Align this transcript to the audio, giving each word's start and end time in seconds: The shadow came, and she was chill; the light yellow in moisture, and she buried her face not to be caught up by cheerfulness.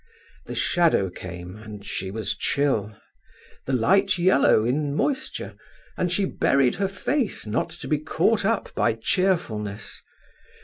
The 0.47 0.55
shadow 0.55 1.11
came, 1.11 1.55
and 1.55 1.85
she 1.85 2.09
was 2.09 2.35
chill; 2.35 2.99
the 3.67 3.73
light 3.73 4.17
yellow 4.17 4.65
in 4.65 4.95
moisture, 4.95 5.53
and 5.95 6.11
she 6.11 6.25
buried 6.25 6.73
her 6.81 6.87
face 6.87 7.45
not 7.45 7.69
to 7.69 7.87
be 7.87 7.99
caught 7.99 8.43
up 8.43 8.73
by 8.73 8.93
cheerfulness. 8.95 10.01